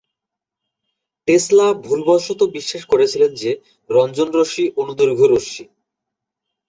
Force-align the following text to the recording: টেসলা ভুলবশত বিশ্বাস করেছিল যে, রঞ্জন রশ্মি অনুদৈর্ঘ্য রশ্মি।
টেসলা 1.27 1.67
ভুলবশত 1.81 2.39
বিশ্বাস 2.53 2.83
করেছিল 2.85 3.23
যে, 3.35 3.51
রঞ্জন 3.89 4.29
রশ্মি 4.31 4.65
অনুদৈর্ঘ্য 4.75 5.25
রশ্মি। 5.25 5.65